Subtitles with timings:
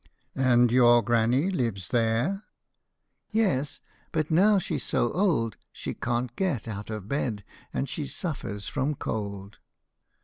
[0.53, 2.45] "And your granny lives there?""
[3.29, 3.81] Yes;
[4.11, 8.67] but now she 's so old She can't get out of bed and she suffers
[8.67, 9.59] from cold."